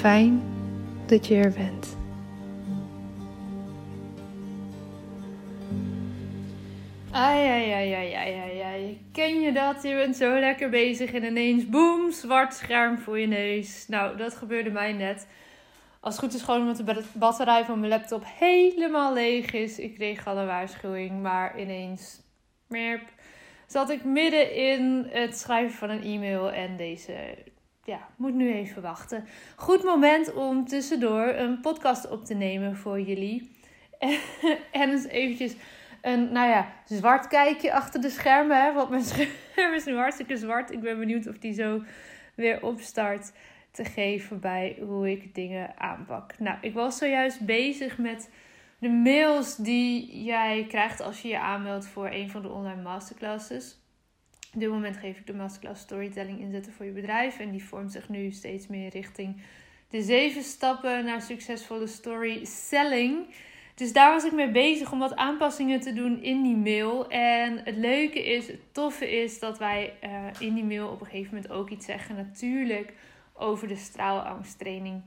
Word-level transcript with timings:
Fijn 0.00 0.42
dat 1.06 1.26
je 1.26 1.34
er 1.34 1.52
bent. 1.52 1.96
Ai, 7.10 7.48
ai, 7.48 7.70
ai, 7.70 7.92
ai, 7.92 8.14
ai, 8.14 8.60
ai, 8.60 9.00
Ken 9.12 9.40
je 9.40 9.52
dat? 9.52 9.82
Je 9.82 9.94
bent 9.94 10.16
zo 10.16 10.38
lekker 10.38 10.70
bezig 10.70 11.12
en 11.12 11.24
ineens 11.24 11.68
boem, 11.68 12.10
zwart 12.10 12.54
scherm 12.54 12.98
voor 12.98 13.18
je 13.18 13.26
neus. 13.26 13.88
Nou, 13.88 14.16
dat 14.16 14.34
gebeurde 14.34 14.70
mij 14.70 14.92
net. 14.92 15.26
Als 16.00 16.14
het 16.14 16.24
goed 16.24 16.34
is 16.34 16.42
gewoon 16.42 16.60
omdat 16.60 16.76
de 16.76 17.02
batterij 17.12 17.64
van 17.64 17.78
mijn 17.78 17.92
laptop 17.92 18.24
helemaal 18.26 19.12
leeg 19.12 19.52
is. 19.52 19.78
Ik 19.78 19.94
kreeg 19.94 20.26
al 20.26 20.38
een 20.38 20.46
waarschuwing, 20.46 21.22
maar 21.22 21.60
ineens 21.60 22.20
merp, 22.66 23.02
zat 23.66 23.90
ik 23.90 24.04
midden 24.04 24.54
in 24.54 25.06
het 25.10 25.38
schrijven 25.38 25.78
van 25.78 25.90
een 25.90 26.02
e-mail 26.02 26.52
en 26.52 26.76
deze 26.76 27.12
ja, 27.90 28.08
moet 28.16 28.34
nu 28.34 28.52
even 28.52 28.82
wachten. 28.82 29.24
Goed 29.56 29.84
moment 29.84 30.32
om 30.32 30.66
tussendoor 30.66 31.26
een 31.26 31.60
podcast 31.60 32.08
op 32.08 32.24
te 32.24 32.34
nemen 32.34 32.76
voor 32.76 33.00
jullie. 33.00 33.50
en 34.72 34.90
eens 34.90 35.06
eventjes 35.06 35.54
een, 36.02 36.32
nou 36.32 36.48
ja, 36.48 36.72
zwart 36.84 37.26
kijkje 37.26 37.72
achter 37.72 38.00
de 38.00 38.10
schermen. 38.10 38.64
Hè? 38.64 38.72
Want 38.72 38.90
mijn 38.90 39.04
scherm 39.54 39.74
is 39.74 39.84
nu 39.84 39.96
hartstikke 39.96 40.36
zwart. 40.36 40.72
Ik 40.72 40.80
ben 40.80 40.98
benieuwd 40.98 41.26
of 41.26 41.38
die 41.38 41.52
zo 41.52 41.82
weer 42.34 42.62
opstart 42.62 43.32
te 43.70 43.84
geven 43.84 44.40
bij 44.40 44.76
hoe 44.80 45.10
ik 45.10 45.34
dingen 45.34 45.78
aanpak. 45.78 46.38
Nou, 46.38 46.58
ik 46.60 46.74
was 46.74 46.98
zojuist 46.98 47.40
bezig 47.40 47.98
met 47.98 48.30
de 48.78 48.88
mails 48.88 49.56
die 49.56 50.22
jij 50.24 50.66
krijgt 50.68 51.00
als 51.00 51.22
je 51.22 51.28
je 51.28 51.38
aanmeldt 51.38 51.86
voor 51.86 52.08
een 52.10 52.30
van 52.30 52.42
de 52.42 52.48
online 52.48 52.82
masterclasses. 52.82 53.79
Op 54.54 54.60
dit 54.60 54.68
moment 54.68 54.96
geef 54.96 55.18
ik 55.18 55.26
de 55.26 55.34
masterclass 55.34 55.82
storytelling 55.82 56.40
inzetten 56.40 56.72
voor 56.72 56.86
je 56.86 56.92
bedrijf. 56.92 57.38
En 57.38 57.50
die 57.50 57.64
vormt 57.64 57.92
zich 57.92 58.08
nu 58.08 58.30
steeds 58.30 58.66
meer 58.66 58.90
richting 58.90 59.42
de 59.90 60.02
zeven 60.02 60.42
stappen 60.42 61.04
naar 61.04 61.22
succesvolle 61.22 61.86
story 61.86 62.44
selling. 62.44 63.26
Dus 63.74 63.92
daar 63.92 64.12
was 64.12 64.24
ik 64.24 64.32
mee 64.32 64.50
bezig 64.50 64.92
om 64.92 64.98
wat 64.98 65.16
aanpassingen 65.16 65.80
te 65.80 65.92
doen 65.92 66.22
in 66.22 66.42
die 66.42 66.56
mail. 66.56 67.08
En 67.08 67.60
het 67.64 67.76
leuke 67.76 68.24
is, 68.24 68.46
het 68.46 68.74
toffe 68.74 69.22
is 69.22 69.38
dat 69.38 69.58
wij 69.58 69.92
uh, 70.04 70.10
in 70.38 70.54
die 70.54 70.64
mail 70.64 70.88
op 70.88 71.00
een 71.00 71.06
gegeven 71.06 71.34
moment 71.34 71.52
ook 71.52 71.70
iets 71.70 71.86
zeggen. 71.86 72.16
Natuurlijk 72.16 72.92
over 73.32 73.68
de 73.68 73.76
straalangsttraining. 73.76 75.02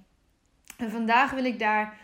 En 0.78 0.92
vandaag 0.92 1.32
wil 1.32 1.46
ik 1.46 1.60
daar 1.60 1.98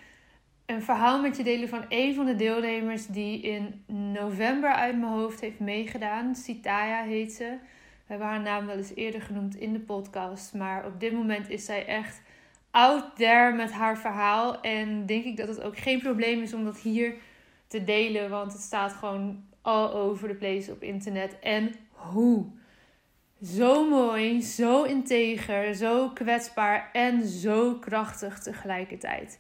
een 0.70 0.82
verhaal 0.82 1.22
met 1.22 1.38
je 1.38 1.44
delen 1.44 1.70
van 1.70 1.86
een 1.90 2.16
van 2.16 2.26
de 2.26 2.36
deelnemers 2.36 3.06
die 3.06 3.42
in 3.42 3.84
november 4.14 4.72
uit 4.72 5.00
mijn 5.00 5.12
hoofd 5.12 5.40
heeft 5.40 5.60
meegedaan. 5.60 6.36
Sitaya 6.36 7.04
heet 7.04 7.34
ze. 7.34 7.44
We 8.06 8.06
hebben 8.06 8.28
haar 8.28 8.42
naam 8.42 8.66
wel 8.66 8.78
eens 8.78 8.96
eerder 8.96 9.22
genoemd 9.22 9.56
in 9.56 9.74
de 9.74 9.80
podcast. 9.80 10.54
Maar 10.54 10.86
op 10.86 11.00
dit 11.00 11.14
moment 11.14 11.50
is 11.50 11.66
zij 11.66 11.86
echt 11.86 12.22
out 12.72 13.16
there 13.16 13.56
met 13.56 13.72
haar 13.72 13.98
verhaal. 13.98 14.62
En 14.62 15.06
denk 15.06 15.24
ik 15.26 15.38
dat 15.38 15.48
het 15.48 15.62
ook 15.62 15.78
geen 15.78 16.00
probleem 16.00 16.42
is 16.42 16.54
om 16.54 16.64
dat 16.64 16.80
hier 16.80 17.14
te 17.68 17.84
delen. 17.84 18.30
Want 18.30 18.54
het 18.54 18.62
staat 18.62 18.94
gewoon 18.94 19.44
all 19.62 19.92
over 19.92 20.28
the 20.28 20.36
place 20.36 20.72
op 20.72 20.84
internet. 20.84 21.40
En 21.40 21.74
hoe? 21.92 22.46
Zo 23.44 23.90
mooi, 23.90 24.42
zo 24.42 24.84
integer, 24.84 25.76
zo 25.76 26.10
kwetsbaar 26.10 26.90
en 26.94 27.28
zo 27.28 27.74
krachtig 27.74 28.40
tegelijkertijd. 28.40 29.40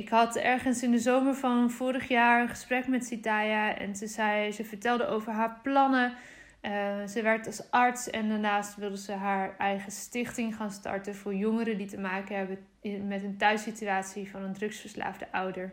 Ik 0.00 0.08
had 0.08 0.36
ergens 0.36 0.82
in 0.82 0.90
de 0.90 0.98
zomer 0.98 1.34
van 1.34 1.70
vorig 1.70 2.08
jaar 2.08 2.42
een 2.42 2.48
gesprek 2.48 2.86
met 2.86 3.04
Sitaya 3.04 3.78
en 3.78 3.96
ze, 3.96 4.06
zei, 4.06 4.52
ze 4.52 4.64
vertelde 4.64 5.06
over 5.06 5.32
haar 5.32 5.58
plannen. 5.62 6.14
Uh, 6.62 7.06
ze 7.06 7.22
werd 7.22 7.46
als 7.46 7.70
arts 7.70 8.10
en 8.10 8.28
daarnaast 8.28 8.76
wilde 8.76 8.96
ze 8.98 9.12
haar 9.12 9.56
eigen 9.58 9.92
stichting 9.92 10.56
gaan 10.56 10.70
starten 10.70 11.14
voor 11.14 11.34
jongeren 11.34 11.78
die 11.78 11.86
te 11.86 11.98
maken 11.98 12.36
hebben 12.36 12.58
met 13.08 13.22
een 13.22 13.36
thuissituatie 13.36 14.30
van 14.30 14.42
een 14.42 14.52
drugsverslaafde 14.52 15.32
ouder. 15.32 15.72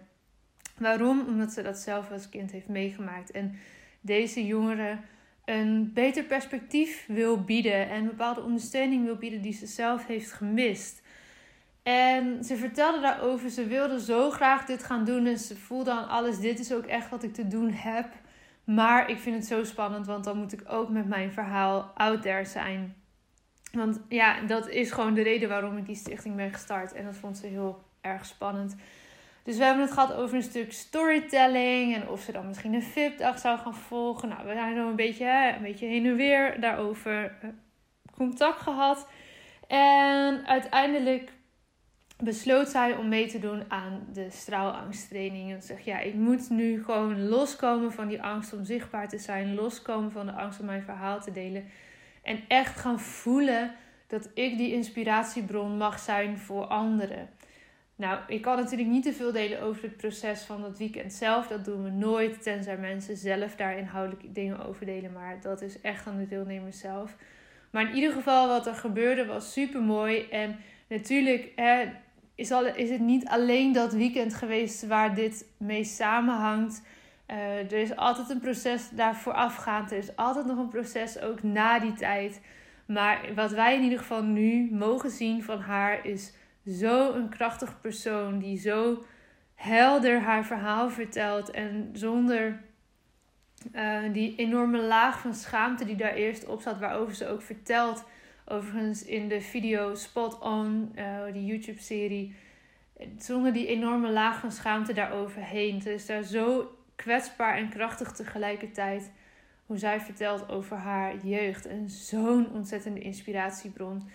Waarom? 0.77 1.19
Omdat 1.27 1.51
ze 1.51 1.62
dat 1.62 1.77
zelf 1.77 2.12
als 2.12 2.30
kind 2.30 2.51
heeft 2.51 2.68
meegemaakt 2.68 3.31
en 3.31 3.56
deze 4.01 4.45
jongeren 4.45 5.00
een 5.45 5.91
beter 5.94 6.23
perspectief 6.23 7.06
wil 7.07 7.44
bieden 7.44 7.89
en 7.89 8.00
een 8.00 8.06
bepaalde 8.06 8.44
ondersteuning 8.44 9.06
wil 9.06 9.15
bieden 9.15 9.41
die 9.41 9.53
ze 9.53 9.65
zelf 9.65 10.07
heeft 10.07 10.31
gemist. 10.31 11.01
En 11.87 12.43
ze 12.43 12.55
vertelde 12.55 12.99
daarover, 12.99 13.49
ze 13.49 13.67
wilde 13.67 14.01
zo 14.01 14.29
graag 14.29 14.65
dit 14.65 14.83
gaan 14.83 15.05
doen 15.05 15.25
en 15.25 15.37
ze 15.37 15.57
voelde 15.57 15.91
aan 15.91 16.07
alles, 16.07 16.39
dit 16.39 16.59
is 16.59 16.73
ook 16.73 16.85
echt 16.85 17.09
wat 17.09 17.23
ik 17.23 17.33
te 17.33 17.47
doen 17.47 17.69
heb. 17.69 18.07
Maar 18.63 19.09
ik 19.09 19.19
vind 19.19 19.35
het 19.35 19.45
zo 19.45 19.63
spannend, 19.63 20.05
want 20.05 20.23
dan 20.23 20.37
moet 20.37 20.53
ik 20.53 20.61
ook 20.67 20.89
met 20.89 21.07
mijn 21.07 21.31
verhaal 21.31 21.91
out 21.95 22.21
there 22.21 22.45
zijn. 22.45 22.95
Want 23.71 23.99
ja, 24.09 24.41
dat 24.41 24.69
is 24.69 24.91
gewoon 24.91 25.13
de 25.13 25.21
reden 25.21 25.49
waarom 25.49 25.77
ik 25.77 25.85
die 25.85 25.95
stichting 25.95 26.35
ben 26.35 26.53
gestart. 26.53 26.93
En 26.93 27.05
dat 27.05 27.15
vond 27.15 27.37
ze 27.37 27.47
heel 27.47 27.83
erg 28.01 28.25
spannend. 28.25 28.75
Dus 29.43 29.57
we 29.57 29.63
hebben 29.63 29.83
het 29.83 29.93
gehad 29.93 30.13
over 30.13 30.35
een 30.35 30.43
stuk 30.43 30.73
storytelling 30.73 31.95
en 31.95 32.09
of 32.09 32.21
ze 32.21 32.31
dan 32.31 32.47
misschien 32.47 32.73
een 32.73 32.83
VIP-dag 32.83 33.39
zou 33.39 33.57
gaan 33.57 33.75
volgen. 33.75 34.29
Nou, 34.29 34.47
we 34.47 34.53
zijn 34.53 34.75
zo 34.75 34.89
een 34.89 34.95
beetje, 34.95 35.53
een 35.55 35.63
beetje 35.63 35.85
heen 35.85 36.05
en 36.05 36.15
weer 36.15 36.59
daarover 36.59 37.37
eh, 37.41 37.49
contact 38.15 38.61
gehad. 38.61 39.07
En 39.67 40.47
uiteindelijk 40.47 41.35
besloot 42.23 42.69
zij 42.69 42.95
om 42.95 43.07
mee 43.07 43.27
te 43.27 43.39
doen 43.39 43.63
aan 43.67 44.07
de 44.13 44.27
straalangsttraining. 44.29 45.51
En 45.51 45.61
zeg 45.61 45.79
ja, 45.79 45.99
ik 45.99 46.13
moet 46.13 46.49
nu 46.49 46.83
gewoon 46.83 47.27
loskomen 47.27 47.91
van 47.91 48.07
die 48.07 48.21
angst 48.21 48.53
om 48.53 48.65
zichtbaar 48.65 49.09
te 49.09 49.17
zijn, 49.17 49.55
loskomen 49.55 50.11
van 50.11 50.25
de 50.25 50.31
angst 50.31 50.59
om 50.59 50.65
mijn 50.65 50.83
verhaal 50.83 51.21
te 51.21 51.31
delen 51.31 51.65
en 52.27 52.39
echt 52.47 52.79
gaan 52.79 52.99
voelen 52.99 53.71
dat 54.07 54.29
ik 54.33 54.57
die 54.57 54.73
inspiratiebron 54.73 55.77
mag 55.77 55.99
zijn 55.99 56.37
voor 56.37 56.65
anderen. 56.65 57.29
Nou, 57.95 58.19
ik 58.27 58.41
kan 58.41 58.57
natuurlijk 58.57 58.89
niet 58.89 59.03
te 59.03 59.13
veel 59.13 59.31
delen 59.31 59.61
over 59.61 59.83
het 59.83 59.97
proces 59.97 60.41
van 60.41 60.61
dat 60.61 60.77
weekend 60.77 61.13
zelf. 61.13 61.47
Dat 61.47 61.65
doen 61.65 61.83
we 61.83 61.89
nooit, 61.89 62.43
tenzij 62.43 62.77
mensen 62.77 63.17
zelf 63.17 63.55
daar 63.55 63.77
inhoudelijke 63.77 64.31
dingen 64.31 64.65
over 64.65 64.85
delen. 64.85 65.11
Maar 65.11 65.41
dat 65.41 65.61
is 65.61 65.81
echt 65.81 66.07
aan 66.07 66.17
de 66.17 66.27
deelnemers 66.27 66.79
zelf. 66.79 67.15
Maar 67.69 67.89
in 67.89 67.95
ieder 67.95 68.11
geval, 68.11 68.47
wat 68.47 68.67
er 68.67 68.75
gebeurde 68.75 69.25
was 69.25 69.53
super 69.53 69.81
mooi. 69.81 70.27
En 70.29 70.59
natuurlijk 70.87 71.51
hè, 71.55 71.85
is, 72.37 72.51
al, 72.51 72.65
is 72.65 72.89
het 72.89 72.99
niet 72.99 73.27
alleen 73.27 73.71
dat 73.71 73.93
weekend 73.93 74.33
geweest 74.33 74.87
waar 74.87 75.15
dit 75.15 75.45
mee 75.57 75.83
samenhangt. 75.83 76.81
Uh, 77.27 77.37
er 77.57 77.73
is 77.73 77.95
altijd 77.95 78.29
een 78.29 78.39
proces 78.39 78.89
daarvoor 78.89 79.33
afgaand. 79.33 79.91
Er 79.91 79.97
is 79.97 80.15
altijd 80.15 80.45
nog 80.45 80.57
een 80.57 80.67
proces 80.67 81.19
ook 81.19 81.43
na 81.43 81.79
die 81.79 81.93
tijd. 81.93 82.41
Maar 82.85 83.33
wat 83.35 83.51
wij 83.51 83.75
in 83.75 83.83
ieder 83.83 83.99
geval 83.99 84.23
nu 84.23 84.69
mogen 84.71 85.09
zien 85.09 85.43
van 85.43 85.59
haar 85.59 86.05
is 86.05 86.33
zo'n 86.65 87.29
krachtig 87.29 87.81
persoon 87.81 88.39
die 88.39 88.59
zo 88.59 89.03
helder 89.55 90.21
haar 90.21 90.45
verhaal 90.45 90.89
vertelt 90.89 91.51
en 91.51 91.89
zonder 91.93 92.61
uh, 93.75 93.99
die 94.13 94.35
enorme 94.35 94.81
laag 94.81 95.19
van 95.19 95.33
schaamte 95.33 95.85
die 95.85 95.95
daar 95.95 96.13
eerst 96.13 96.45
op 96.45 96.61
zat, 96.61 96.79
waarover 96.79 97.15
ze 97.15 97.27
ook 97.27 97.41
vertelt. 97.41 98.05
Overigens 98.49 99.05
in 99.05 99.27
de 99.27 99.41
video 99.41 99.95
Spot 99.95 100.39
On, 100.39 100.91
uh, 100.95 101.33
die 101.33 101.45
YouTube-serie. 101.45 102.35
Zonder 103.17 103.53
die 103.53 103.67
enorme 103.67 104.09
laag 104.09 104.39
van 104.39 104.51
schaamte 104.51 104.94
daaroverheen. 104.94 105.81
Ze 105.81 105.94
is 105.94 106.05
daar 106.05 106.23
zo 106.23 106.71
kwetsbaar 106.95 107.57
en 107.57 107.69
krachtig 107.69 108.11
tegelijkertijd. 108.11 109.11
Hoe 109.65 109.77
zij 109.77 109.99
vertelt 109.99 110.49
over 110.49 110.77
haar 110.77 111.25
jeugd. 111.25 111.65
En 111.65 111.89
zo'n 111.89 112.51
ontzettende 112.53 112.99
inspiratiebron. 112.99 114.09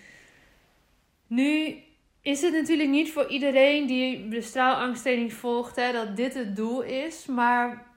Nu 1.27 1.75
is 2.21 2.41
het 2.41 2.53
natuurlijk 2.53 2.89
niet 2.89 3.11
voor 3.11 3.27
iedereen 3.27 3.87
die 3.87 4.27
de 4.27 4.41
straalangsttraining 4.41 5.33
volgt 5.33 5.75
hè, 5.75 5.91
dat 5.91 6.15
dit 6.15 6.33
het 6.33 6.55
doel 6.55 6.81
is. 6.81 7.25
Maar 7.25 7.92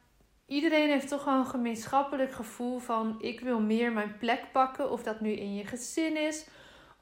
iedereen 0.46 0.88
heeft 0.88 1.08
toch 1.08 1.24
wel 1.24 1.38
een 1.38 1.46
gemeenschappelijk 1.46 2.32
gevoel 2.32 2.78
van 2.78 3.16
ik 3.20 3.40
wil 3.40 3.60
meer 3.60 3.92
mijn 3.92 4.18
plek 4.18 4.52
pakken. 4.52 4.90
Of 4.90 5.02
dat 5.02 5.20
nu 5.20 5.30
in 5.30 5.54
je 5.54 5.64
gezin 5.64 6.16
is. 6.16 6.48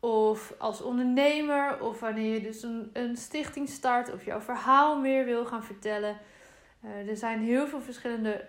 Of 0.00 0.55
als 0.58 0.82
ondernemer. 0.82 1.81
Of 1.81 2.00
wanneer 2.00 2.35
je 2.35 2.41
dus 2.41 2.62
een, 2.62 2.91
een 2.93 3.17
stichting 3.17 3.69
start. 3.69 4.12
Of 4.12 4.25
jouw 4.25 4.41
verhaal 4.41 5.00
meer 5.00 5.25
wil 5.25 5.46
gaan 5.46 5.64
vertellen. 5.64 6.20
Uh, 6.85 7.08
er 7.08 7.17
zijn 7.17 7.41
heel 7.41 7.67
veel 7.67 7.81
verschillende 7.81 8.44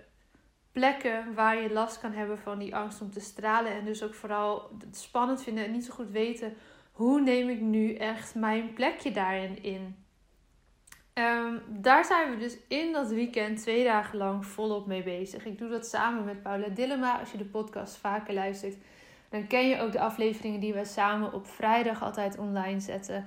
plekken 0.71 1.33
waar 1.33 1.61
je 1.61 1.73
last 1.73 1.99
kan 1.99 2.11
hebben 2.11 2.37
van 2.37 2.59
die 2.59 2.75
angst 2.75 3.01
om 3.01 3.11
te 3.11 3.19
stralen. 3.19 3.71
En 3.71 3.85
dus 3.85 4.03
ook 4.03 4.13
vooral 4.13 4.71
het 4.79 4.97
spannend 4.97 5.43
vinden 5.43 5.65
en 5.65 5.71
niet 5.71 5.85
zo 5.85 5.93
goed 5.93 6.11
weten 6.11 6.53
hoe 6.95 7.21
neem 7.21 7.49
ik 7.49 7.61
nu 7.61 7.95
echt 7.95 8.35
mijn 8.35 8.73
plekje 8.73 9.11
daarin 9.11 9.63
in. 9.63 10.04
Um, 11.19 11.61
daar 11.67 12.05
zijn 12.05 12.31
we 12.31 12.37
dus 12.37 12.57
in 12.67 12.91
dat 12.91 13.09
weekend 13.09 13.61
twee 13.61 13.83
dagen 13.83 14.17
lang 14.17 14.45
volop 14.45 14.87
mee 14.87 15.03
bezig. 15.03 15.45
Ik 15.45 15.57
doe 15.57 15.69
dat 15.69 15.87
samen 15.87 16.23
met 16.23 16.43
Paula 16.43 16.67
Dillema. 16.67 17.19
Als 17.19 17.31
je 17.31 17.37
de 17.37 17.45
podcast 17.45 17.97
vaker 17.97 18.33
luistert, 18.33 18.75
dan 19.29 19.47
ken 19.47 19.67
je 19.67 19.79
ook 19.79 19.91
de 19.91 19.99
afleveringen 19.99 20.59
die 20.59 20.73
we 20.73 20.85
samen 20.85 21.33
op 21.33 21.47
vrijdag 21.47 22.03
altijd 22.03 22.37
online 22.37 22.79
zetten. 22.79 23.25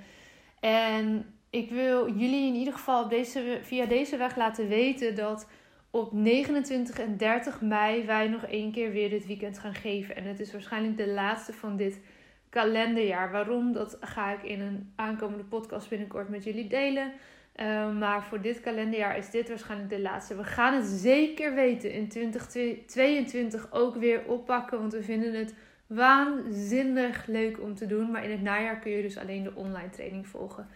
En 0.60 1.34
ik 1.50 1.70
wil 1.70 2.12
jullie 2.12 2.46
in 2.46 2.54
ieder 2.54 2.72
geval 2.72 3.08
deze, 3.08 3.58
via 3.62 3.86
deze 3.86 4.16
weg 4.16 4.36
laten 4.36 4.68
weten 4.68 5.14
dat 5.14 5.48
op 5.90 6.12
29 6.12 6.98
en 6.98 7.16
30 7.16 7.60
mei 7.60 8.04
wij 8.04 8.28
nog 8.28 8.42
één 8.42 8.72
keer 8.72 8.90
weer 8.90 9.10
dit 9.10 9.26
weekend 9.26 9.58
gaan 9.58 9.74
geven. 9.74 10.16
En 10.16 10.24
het 10.24 10.40
is 10.40 10.52
waarschijnlijk 10.52 10.96
de 10.96 11.08
laatste 11.08 11.52
van 11.52 11.76
dit 11.76 12.00
kalenderjaar. 12.48 13.30
Waarom? 13.30 13.72
Dat 13.72 13.96
ga 14.00 14.32
ik 14.32 14.42
in 14.42 14.60
een 14.60 14.92
aankomende 14.96 15.44
podcast 15.44 15.88
binnenkort 15.88 16.28
met 16.28 16.44
jullie 16.44 16.66
delen. 16.66 17.12
Uh, 17.60 17.90
maar 17.98 18.24
voor 18.24 18.40
dit 18.40 18.60
kalenderjaar 18.60 19.16
is 19.16 19.30
dit 19.30 19.48
waarschijnlijk 19.48 19.90
de 19.90 20.00
laatste. 20.00 20.36
We 20.36 20.44
gaan 20.44 20.74
het 20.74 20.84
zeker 20.84 21.54
weten 21.54 21.92
in 21.92 22.08
2022 22.08 23.72
ook 23.72 23.96
weer 23.96 24.22
oppakken. 24.26 24.78
Want 24.78 24.92
we 24.92 25.02
vinden 25.02 25.34
het 25.34 25.54
waanzinnig 25.86 27.26
leuk 27.26 27.60
om 27.60 27.74
te 27.74 27.86
doen. 27.86 28.10
Maar 28.10 28.24
in 28.24 28.30
het 28.30 28.42
najaar 28.42 28.78
kun 28.78 28.90
je 28.90 29.02
dus 29.02 29.18
alleen 29.18 29.42
de 29.42 29.54
online 29.54 29.90
training 29.90 30.26
volgen. 30.26 30.68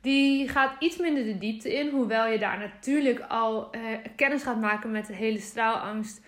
Die 0.00 0.48
gaat 0.48 0.76
iets 0.78 0.96
minder 0.96 1.24
de 1.24 1.38
diepte 1.38 1.74
in. 1.74 1.90
Hoewel 1.90 2.26
je 2.26 2.38
daar 2.38 2.58
natuurlijk 2.58 3.20
al 3.28 3.76
uh, 3.76 3.80
kennis 4.16 4.42
gaat 4.42 4.60
maken 4.60 4.90
met 4.90 5.06
de 5.06 5.14
hele 5.14 5.40
straalangst. 5.40 6.20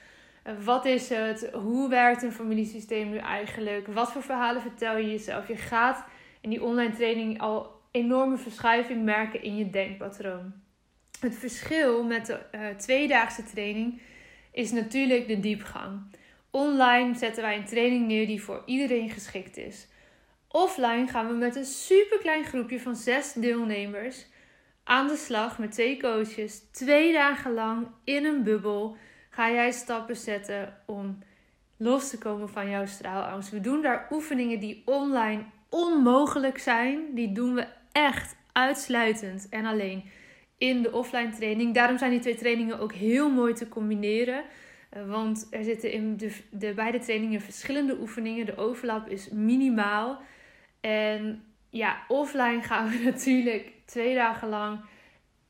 Uh, 0.47 0.53
wat 0.65 0.85
is 0.85 1.09
het? 1.09 1.51
Hoe 1.53 1.89
werkt 1.89 2.23
een 2.23 2.33
familiesysteem 2.33 3.11
nu 3.11 3.17
eigenlijk? 3.17 3.87
Wat 3.87 4.13
voor 4.13 4.23
verhalen 4.23 4.63
vertel 4.63 4.97
je 4.97 5.11
jezelf? 5.11 5.49
Je 5.49 5.57
gaat 5.57 6.05
in 6.41 6.51
die 6.51 6.63
online 6.63 6.95
training 6.95 7.41
al 7.41 7.76
enorme 7.97 8.37
verschuiving 8.37 9.05
merken 9.05 9.43
in 9.43 9.57
je 9.57 9.71
denkpatroon. 9.71 10.53
Het 11.21 11.35
verschil 11.35 12.05
met 12.05 12.27
de 12.27 12.41
uh, 12.55 12.69
tweedaagse 12.69 13.45
training 13.45 14.01
is 14.53 14.73
natuurlijk 14.73 15.29
de 15.29 15.41
diepgang. 15.41 16.01
Online 16.51 17.15
zetten 17.15 17.43
wij 17.43 17.57
een 17.57 17.65
training 17.65 18.07
neer 18.07 18.27
die 18.27 18.43
voor 18.43 18.63
iedereen 18.67 19.11
geschikt 19.11 19.57
is. 19.57 19.89
Offline 20.49 21.07
gaan 21.07 21.27
we 21.27 21.35
met 21.35 21.57
een 21.57 21.65
super 21.65 22.19
klein 22.19 22.45
groepje 22.45 22.81
van 22.81 22.97
zes 22.97 23.33
deelnemers 23.33 24.27
aan 24.85 25.07
de 25.07 25.17
slag 25.17 25.59
met 25.59 25.73
twee 25.73 26.01
coaches. 26.01 26.59
Twee 26.73 27.13
dagen 27.13 27.53
lang 27.53 27.87
in 28.05 28.25
een 28.25 28.43
bubbel 28.43 28.97
ga 29.31 29.51
jij 29.51 29.71
stappen 29.71 30.17
zetten 30.17 30.77
om 30.87 31.19
los 31.77 32.11
te 32.11 32.19
komen 32.19 32.49
van 32.49 32.71
jouw 32.71 32.87
straalangst. 32.87 33.51
We 33.51 33.61
doen 33.61 33.83
daar 33.83 34.07
oefeningen 34.11 34.61
die 34.61 34.83
online 34.85 35.45
onmogelijk 35.69 36.59
zijn. 36.59 37.15
Die 37.15 37.33
doen 37.33 37.55
we 37.55 37.67
echt 37.97 38.37
uitsluitend 38.53 39.49
en 39.49 39.65
alleen 39.65 40.05
in 40.59 40.83
de 40.83 40.93
offline 40.93 41.31
training. 41.31 41.75
Daarom 41.75 41.99
zijn 41.99 42.11
die 42.11 42.21
twee 42.21 42.35
trainingen 42.35 42.79
ook 42.79 42.93
heel 42.93 43.31
mooi 43.31 43.55
te 43.55 43.69
combineren. 43.69 44.45
Eh, 44.91 45.09
want 45.09 45.47
er 45.51 45.65
zitten 45.65 45.93
in 45.93 46.17
de, 46.17 46.37
de 46.51 46.75
beide 46.75 46.99
trainingen 46.99 47.41
verschillende 47.41 47.99
oefeningen. 48.01 48.47
De 48.47 48.57
overlap 48.57 49.09
is 49.09 49.29
minimaal. 49.29 50.21
En 50.81 51.45
ja, 51.71 52.05
offline 52.09 52.63
gaan 52.63 52.89
we 52.89 52.99
natuurlijk 53.11 53.73
twee 53.85 54.15
dagen 54.15 54.49
lang 54.49 54.81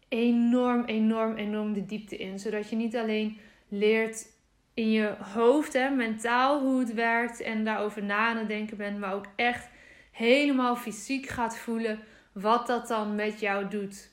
enorm, 0.08 0.84
enorm, 0.84 1.36
enorm 1.36 1.72
de 1.72 1.86
diepte 1.86 2.16
in. 2.16 2.38
Zodat 2.38 2.70
je 2.70 2.76
niet 2.76 2.96
alleen 2.96 3.38
leert 3.68 4.26
in 4.74 4.90
je 4.90 5.14
hoofd, 5.34 5.72
hè, 5.72 5.90
mentaal 5.90 6.60
hoe 6.60 6.80
het 6.80 6.94
werkt 6.94 7.40
en 7.40 7.64
daarover 7.64 8.04
na 8.04 8.28
aan 8.28 8.36
het 8.36 8.48
denken 8.48 8.76
bent, 8.76 8.98
maar 8.98 9.14
ook 9.14 9.26
echt 9.36 9.68
helemaal 10.10 10.76
fysiek 10.76 11.26
gaat 11.26 11.58
voelen 11.58 12.00
wat 12.40 12.66
dat 12.66 12.88
dan 12.88 13.14
met 13.14 13.40
jou 13.40 13.68
doet. 13.68 14.10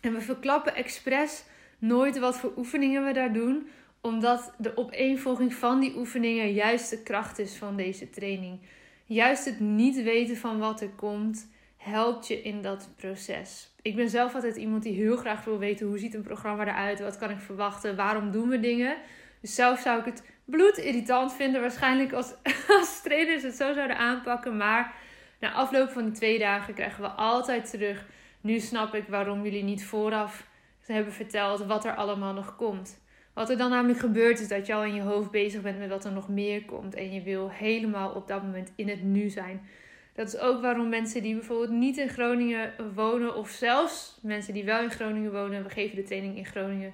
En 0.00 0.12
we 0.12 0.20
verklappen 0.20 0.74
expres 0.74 1.44
nooit 1.78 2.18
wat 2.18 2.38
voor 2.38 2.52
oefeningen 2.56 3.04
we 3.04 3.12
daar 3.12 3.32
doen, 3.32 3.68
omdat 4.00 4.54
de 4.58 4.76
opeenvolging 4.76 5.54
van 5.54 5.80
die 5.80 5.96
oefeningen 5.96 6.52
juist 6.52 6.90
de 6.90 7.02
kracht 7.02 7.38
is 7.38 7.56
van 7.56 7.76
deze 7.76 8.10
training. 8.10 8.60
Juist 9.04 9.44
het 9.44 9.60
niet 9.60 10.02
weten 10.02 10.36
van 10.36 10.58
wat 10.58 10.80
er 10.80 10.90
komt, 10.90 11.48
helpt 11.76 12.26
je 12.26 12.42
in 12.42 12.62
dat 12.62 12.88
proces. 12.96 13.74
Ik 13.82 13.96
ben 13.96 14.10
zelf 14.10 14.34
altijd 14.34 14.56
iemand 14.56 14.82
die 14.82 14.94
heel 14.94 15.16
graag 15.16 15.44
wil 15.44 15.58
weten 15.58 15.86
hoe 15.86 15.98
ziet 15.98 16.14
een 16.14 16.22
programma 16.22 16.66
eruit, 16.66 17.00
wat 17.00 17.18
kan 17.18 17.30
ik 17.30 17.38
verwachten, 17.38 17.96
waarom 17.96 18.30
doen 18.30 18.48
we 18.48 18.60
dingen. 18.60 18.96
Dus 19.40 19.54
zelf 19.54 19.80
zou 19.80 19.98
ik 19.98 20.04
het 20.04 20.22
bloedirritant 20.44 21.32
vinden, 21.32 21.60
waarschijnlijk 21.60 22.12
als, 22.12 22.34
als 22.78 23.02
trainers 23.02 23.42
het 23.42 23.56
zo 23.56 23.72
zouden 23.72 23.98
aanpakken. 23.98 24.56
Maar 24.56 24.94
na 25.42 25.52
afloop 25.52 25.90
van 25.90 26.04
die 26.04 26.12
twee 26.12 26.38
dagen 26.38 26.74
krijgen 26.74 27.02
we 27.02 27.08
altijd 27.08 27.70
terug. 27.70 28.06
Nu 28.40 28.58
snap 28.60 28.94
ik 28.94 29.04
waarom 29.08 29.44
jullie 29.44 29.62
niet 29.62 29.84
vooraf 29.84 30.46
hebben 30.86 31.12
verteld 31.12 31.64
wat 31.64 31.84
er 31.84 31.94
allemaal 31.94 32.32
nog 32.32 32.56
komt. 32.56 33.00
Wat 33.32 33.50
er 33.50 33.56
dan 33.56 33.70
namelijk 33.70 33.98
gebeurt 33.98 34.40
is 34.40 34.48
dat 34.48 34.66
je 34.66 34.74
al 34.74 34.84
in 34.84 34.94
je 34.94 35.02
hoofd 35.02 35.30
bezig 35.30 35.62
bent 35.62 35.78
met 35.78 35.88
wat 35.88 36.04
er 36.04 36.12
nog 36.12 36.28
meer 36.28 36.64
komt. 36.64 36.94
En 36.94 37.12
je 37.12 37.22
wil 37.22 37.50
helemaal 37.50 38.10
op 38.10 38.28
dat 38.28 38.42
moment 38.42 38.72
in 38.76 38.88
het 38.88 39.02
nu 39.02 39.28
zijn. 39.28 39.68
Dat 40.14 40.26
is 40.26 40.38
ook 40.38 40.60
waarom 40.60 40.88
mensen 40.88 41.22
die 41.22 41.34
bijvoorbeeld 41.34 41.70
niet 41.70 41.96
in 41.96 42.08
Groningen 42.08 42.72
wonen, 42.94 43.36
of 43.36 43.50
zelfs 43.50 44.18
mensen 44.22 44.54
die 44.54 44.64
wel 44.64 44.82
in 44.82 44.90
Groningen 44.90 45.32
wonen, 45.32 45.62
we 45.62 45.70
geven 45.70 45.96
de 45.96 46.02
training 46.02 46.36
in 46.36 46.46
Groningen, 46.46 46.92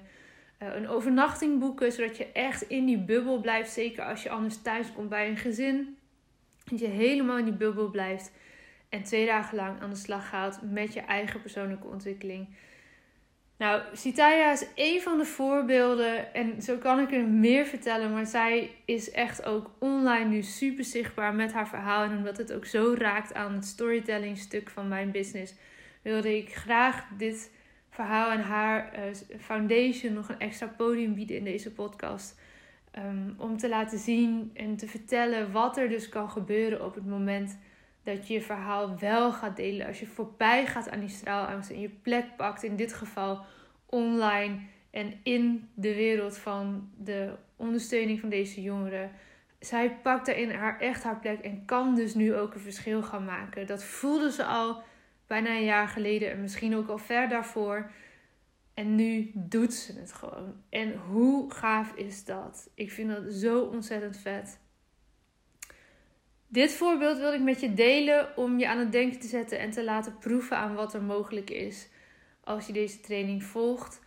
eh, 0.57 0.75
een 0.75 0.87
overnachting 0.87 1.59
boeken, 1.59 1.91
zodat 1.91 2.17
je 2.17 2.31
echt 2.31 2.61
in 2.61 2.85
die 2.85 2.97
bubbel 2.97 3.39
blijft. 3.39 3.71
Zeker 3.71 4.03
als 4.03 4.23
je 4.23 4.29
anders 4.29 4.61
thuis 4.61 4.93
komt 4.93 5.09
bij 5.09 5.29
een 5.29 5.37
gezin. 5.37 5.97
Dat 6.69 6.79
je 6.79 6.87
helemaal 6.87 7.37
in 7.37 7.45
die 7.45 7.53
bubbel 7.53 7.89
blijft 7.89 8.31
en 8.89 9.03
twee 9.03 9.25
dagen 9.25 9.55
lang 9.55 9.81
aan 9.81 9.89
de 9.89 9.95
slag 9.95 10.29
gaat 10.29 10.61
met 10.61 10.93
je 10.93 10.99
eigen 10.99 11.41
persoonlijke 11.41 11.87
ontwikkeling. 11.87 12.47
Nou, 13.57 13.81
Sitaya 13.93 14.51
is 14.51 14.65
een 14.75 15.01
van 15.01 15.17
de 15.17 15.25
voorbeelden 15.25 16.33
en 16.33 16.61
zo 16.61 16.77
kan 16.77 16.99
ik 16.99 17.11
er 17.11 17.27
meer 17.27 17.65
vertellen, 17.65 18.11
maar 18.11 18.25
zij 18.25 18.75
is 18.85 19.11
echt 19.11 19.45
ook 19.45 19.71
online 19.79 20.29
nu 20.29 20.41
super 20.41 20.83
zichtbaar 20.83 21.33
met 21.33 21.53
haar 21.53 21.67
verhaal. 21.67 22.03
En 22.03 22.17
omdat 22.17 22.37
het 22.37 22.53
ook 22.53 22.65
zo 22.65 22.95
raakt 22.97 23.33
aan 23.33 23.53
het 23.53 23.65
storytelling 23.65 24.37
stuk 24.37 24.69
van 24.69 24.87
mijn 24.87 25.11
business, 25.11 25.53
wilde 26.01 26.37
ik 26.37 26.55
graag 26.55 27.05
dit 27.17 27.51
verhaal 27.89 28.31
en 28.31 28.41
haar 28.41 28.93
uh, 28.93 29.39
foundation 29.39 30.13
nog 30.13 30.29
een 30.29 30.39
extra 30.39 30.67
podium 30.67 31.15
bieden 31.15 31.37
in 31.37 31.43
deze 31.43 31.71
podcast. 31.71 32.39
Um, 32.97 33.35
om 33.37 33.57
te 33.57 33.69
laten 33.69 33.99
zien 33.99 34.51
en 34.53 34.75
te 34.75 34.87
vertellen 34.87 35.51
wat 35.51 35.77
er 35.77 35.89
dus 35.89 36.09
kan 36.09 36.29
gebeuren 36.29 36.85
op 36.85 36.95
het 36.95 37.05
moment 37.05 37.57
dat 38.03 38.27
je 38.27 38.33
je 38.33 38.41
verhaal 38.41 38.99
wel 38.99 39.31
gaat 39.31 39.55
delen. 39.55 39.87
Als 39.87 39.99
je 39.99 40.07
voorbij 40.07 40.65
gaat 40.65 40.89
aan 40.89 40.99
die 40.99 41.09
straalangst 41.09 41.69
en 41.69 41.79
je 41.79 41.89
plek 41.89 42.25
pakt, 42.37 42.63
in 42.63 42.75
dit 42.75 42.93
geval 42.93 43.45
online 43.85 44.59
en 44.91 45.13
in 45.23 45.69
de 45.73 45.95
wereld 45.95 46.37
van 46.37 46.89
de 46.97 47.35
ondersteuning 47.55 48.19
van 48.19 48.29
deze 48.29 48.61
jongeren. 48.61 49.11
Zij 49.59 49.91
pakt 50.01 50.25
daarin 50.25 50.51
haar, 50.51 50.79
echt 50.79 51.03
haar 51.03 51.19
plek 51.19 51.39
en 51.39 51.65
kan 51.65 51.95
dus 51.95 52.13
nu 52.13 52.35
ook 52.35 52.53
een 52.53 52.59
verschil 52.59 53.03
gaan 53.03 53.25
maken. 53.25 53.67
Dat 53.67 53.83
voelde 53.83 54.31
ze 54.31 54.43
al 54.43 54.83
bijna 55.27 55.49
een 55.49 55.63
jaar 55.63 55.87
geleden 55.87 56.31
en 56.31 56.41
misschien 56.41 56.75
ook 56.75 56.87
al 56.87 56.97
ver 56.97 57.29
daarvoor. 57.29 57.91
En 58.79 58.95
nu 58.95 59.31
doet 59.33 59.73
ze 59.73 59.93
het 59.99 60.13
gewoon. 60.13 60.53
En 60.69 60.95
hoe 60.97 61.51
gaaf 61.51 61.93
is 61.95 62.25
dat? 62.25 62.69
Ik 62.73 62.91
vind 62.91 63.09
dat 63.09 63.33
zo 63.33 63.61
ontzettend 63.61 64.17
vet. 64.17 64.59
Dit 66.47 66.71
voorbeeld 66.71 67.17
wil 67.17 67.33
ik 67.33 67.41
met 67.41 67.59
je 67.59 67.73
delen 67.73 68.37
om 68.37 68.59
je 68.59 68.67
aan 68.67 68.77
het 68.77 68.91
denken 68.91 69.19
te 69.19 69.27
zetten 69.27 69.59
en 69.59 69.69
te 69.71 69.83
laten 69.83 70.17
proeven 70.17 70.57
aan 70.57 70.75
wat 70.75 70.93
er 70.93 71.01
mogelijk 71.01 71.49
is 71.49 71.87
als 72.43 72.67
je 72.67 72.73
deze 72.73 72.99
training 72.99 73.43
volgt. 73.43 74.01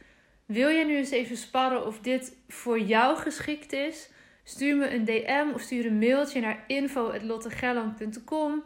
Wil 0.46 0.68
jij 0.68 0.84
nu 0.84 0.96
eens 0.96 1.10
even 1.10 1.36
sparren 1.36 1.86
of 1.86 2.00
dit 2.00 2.36
voor 2.48 2.80
jou 2.80 3.16
geschikt 3.16 3.72
is? 3.72 4.10
Stuur 4.44 4.76
me 4.76 4.94
een 4.94 5.04
DM 5.04 5.54
of 5.54 5.60
stuur 5.60 5.86
een 5.86 5.98
mailtje 5.98 6.40
naar 6.40 6.64
info.lottegelland.com 6.66 8.62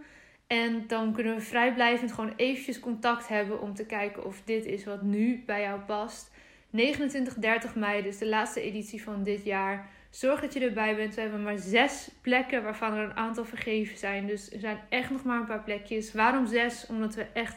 en 0.47 0.85
dan 0.87 1.13
kunnen 1.13 1.35
we 1.35 1.41
vrijblijvend 1.41 2.13
gewoon 2.13 2.33
eventjes 2.37 2.81
contact 2.81 3.29
hebben 3.29 3.61
om 3.61 3.75
te 3.75 3.87
kijken 3.87 4.25
of 4.25 4.43
dit 4.45 4.65
is 4.65 4.85
wat 4.85 5.03
nu 5.03 5.43
bij 5.47 5.61
jou 5.61 5.81
past. 5.81 6.31
29, 6.71 7.35
30 7.35 7.75
mei, 7.75 8.03
dus 8.03 8.19
de 8.19 8.27
laatste 8.27 8.61
editie 8.61 9.03
van 9.03 9.23
dit 9.23 9.45
jaar. 9.45 9.89
Zorg 10.11 10.41
dat 10.41 10.53
je 10.53 10.61
erbij 10.61 10.97
bent. 10.97 11.15
We 11.15 11.21
hebben 11.21 11.43
maar 11.43 11.59
zes 11.59 12.11
plekken 12.21 12.63
waarvan 12.63 12.93
er 12.93 13.05
een 13.05 13.17
aantal 13.17 13.45
vergeven 13.45 13.99
zijn. 13.99 14.27
Dus 14.27 14.53
er 14.53 14.61
zijn 14.61 14.81
echt 14.89 15.11
nog 15.11 15.25
maar 15.25 15.41
een 15.41 15.47
paar 15.47 15.63
plekjes. 15.63 16.13
Waarom 16.13 16.47
zes? 16.47 16.87
Omdat 16.87 17.15
we 17.15 17.27
echt 17.33 17.57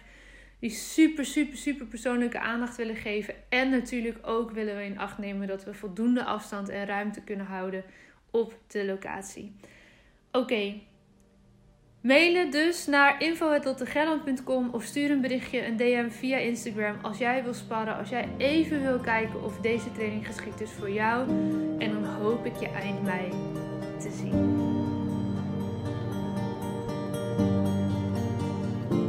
die 0.60 0.70
super, 0.70 1.26
super, 1.26 1.58
super 1.58 1.86
persoonlijke 1.86 2.40
aandacht 2.40 2.78
willen 2.78 2.96
geven. 2.96 3.36
En 3.50 3.70
natuurlijk 3.70 4.18
ook 4.22 4.52
willen 4.52 4.76
we 4.76 4.84
in 4.84 5.00
acht 5.00 5.18
nemen 5.18 5.48
dat 5.48 5.64
we 5.64 5.74
voldoende 5.74 6.24
afstand 6.24 6.70
en 6.70 6.86
ruimte 6.86 7.22
kunnen 7.22 7.46
houden 7.46 7.84
op 8.32 8.58
de 8.68 8.86
locatie. 8.86 9.56
Oké, 10.32 10.74
Mailen 12.02 12.52
dus 12.52 12.86
naar 12.86 13.16
info.lottegelland.com 13.22 14.70
of 14.72 14.84
stuur 14.84 15.12
een 15.12 15.22
berichtje, 15.22 15.66
een 15.66 15.78
DM 15.78 16.10
via 16.10 16.38
Instagram 16.38 16.96
als 17.02 17.18
jij 17.18 17.44
wil 17.44 17.54
sparren, 17.54 17.98
als 17.98 18.10
jij 18.10 18.28
even 18.38 18.82
wil 18.82 18.98
kijken 18.98 19.44
of 19.44 19.58
deze 19.62 19.92
training 19.92 20.26
geschikt 20.26 20.62
is 20.62 20.70
voor 20.80 20.92
jou. 20.92 21.30
En 21.78 21.92
dan 21.92 22.06
hoop 22.06 22.46
ik 22.46 22.56
je 22.60 22.70
eind 22.70 23.04
mei 23.04 23.30
te 24.00 24.10
zien. 24.22 24.58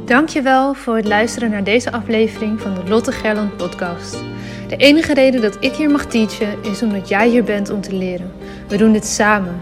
Dankjewel 0.05 0.73
voor 0.73 0.95
het 0.95 1.07
luisteren 1.07 1.49
naar 1.49 1.63
deze 1.63 1.91
aflevering 1.91 2.61
van 2.61 2.73
de 2.73 2.89
Lotte 2.89 3.11
Gerland 3.11 3.57
podcast. 3.57 4.11
De 4.67 4.75
enige 4.77 5.13
reden 5.13 5.41
dat 5.41 5.57
ik 5.59 5.73
hier 5.73 5.89
mag 5.89 6.05
teachen 6.05 6.63
is 6.63 6.81
omdat 6.81 7.09
jij 7.09 7.29
hier 7.29 7.43
bent 7.43 7.69
om 7.69 7.81
te 7.81 7.95
leren. 7.95 8.31
We 8.67 8.77
doen 8.77 8.91
dit 8.91 9.05
samen. 9.05 9.61